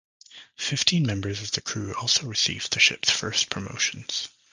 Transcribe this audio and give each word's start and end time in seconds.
Fifteen 0.57 1.05
members 1.05 1.43
of 1.43 1.51
the 1.51 1.61
crew 1.61 1.93
also 1.93 2.25
received 2.25 2.73
the 2.73 2.79
ship's 2.79 3.11
first 3.11 3.51
promotions. 3.51 4.29